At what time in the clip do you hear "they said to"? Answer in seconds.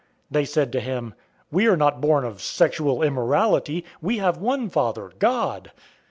0.31-0.79